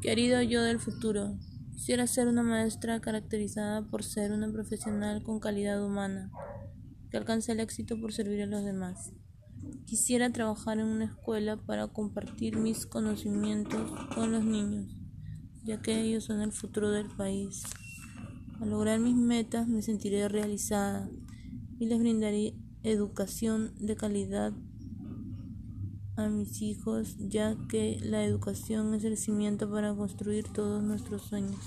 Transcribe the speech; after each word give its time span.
Querido 0.00 0.42
yo 0.42 0.62
del 0.62 0.78
futuro, 0.78 1.38
quisiera 1.72 2.06
ser 2.06 2.28
una 2.28 2.42
maestra 2.42 3.00
caracterizada 3.00 3.88
por 3.88 4.04
ser 4.04 4.30
una 4.30 4.52
profesional 4.52 5.22
con 5.22 5.40
calidad 5.40 5.84
humana, 5.84 6.30
que 7.10 7.16
alcance 7.16 7.52
el 7.52 7.60
éxito 7.60 7.98
por 7.98 8.12
servir 8.12 8.42
a 8.42 8.46
los 8.46 8.62
demás. 8.62 9.12
Quisiera 9.86 10.30
trabajar 10.30 10.78
en 10.78 10.86
una 10.86 11.06
escuela 11.06 11.56
para 11.56 11.88
compartir 11.88 12.58
mis 12.58 12.84
conocimientos 12.84 13.90
con 14.14 14.32
los 14.32 14.44
niños, 14.44 14.86
ya 15.64 15.80
que 15.80 15.98
ellos 16.02 16.24
son 16.24 16.42
el 16.42 16.52
futuro 16.52 16.90
del 16.90 17.08
país. 17.08 17.62
Al 18.60 18.70
lograr 18.70 19.00
mis 19.00 19.16
metas 19.16 19.66
me 19.66 19.80
sentiré 19.80 20.28
realizada 20.28 21.08
y 21.78 21.86
les 21.86 21.98
brindaré 21.98 22.54
educación 22.82 23.72
de 23.78 23.96
calidad 23.96 24.52
a 26.16 26.28
mis 26.28 26.62
hijos, 26.62 27.16
ya 27.18 27.56
que 27.68 27.98
la 28.02 28.24
educación 28.24 28.94
es 28.94 29.04
el 29.04 29.16
cimiento 29.16 29.70
para 29.70 29.94
construir 29.94 30.48
todos 30.48 30.82
nuestros 30.82 31.22
sueños. 31.22 31.60